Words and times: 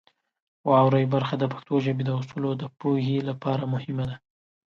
واورئ 0.69 1.05
برخه 1.13 1.35
د 1.39 1.43
پښتو 1.53 1.73
ژبې 1.85 2.03
د 2.05 2.11
اصولو 2.19 2.51
د 2.57 2.63
پوهې 2.79 3.17
لپاره 3.29 3.63
مهمه 3.73 4.05
ده. 4.09 4.15